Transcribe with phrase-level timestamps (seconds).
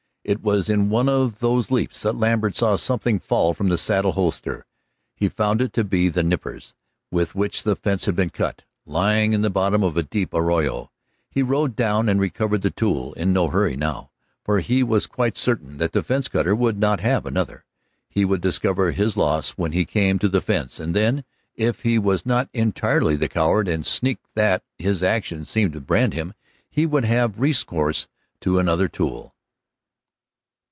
[0.23, 4.11] It was in one of these leaps that Lambert saw something fall from the saddle
[4.11, 4.67] holster.
[5.15, 6.75] He found it to be the nippers
[7.09, 10.91] with which the fence had been cut, lying in the bottom of the deep arroyo.
[11.31, 14.11] He rode down and recovered the tool, in no hurry now,
[14.45, 17.65] for he was quite certain that the fence cutter would not have another.
[18.07, 21.23] He would discover his loss when he came to the fence, and then,
[21.55, 26.13] if he was not entirely the coward and sneak that his actions seemed to brand
[26.13, 26.35] him,
[26.69, 28.07] he would have recourse
[28.41, 29.33] to another tool.